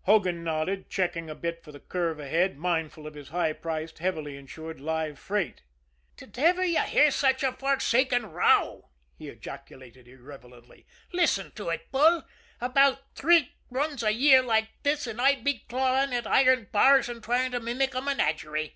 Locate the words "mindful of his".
2.58-3.28